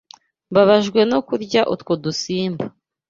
Mbabajwe 0.51 0.99
no 1.11 1.19
kurya 1.27 1.61
utwo 1.73 1.91
dusimba. 2.03 2.65